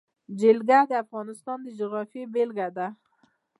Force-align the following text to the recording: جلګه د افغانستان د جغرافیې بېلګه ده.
جلګه 0.39 0.79
د 0.89 0.91
افغانستان 1.03 1.57
د 1.63 1.67
جغرافیې 1.79 2.23
بېلګه 2.33 2.67
ده. 2.77 2.87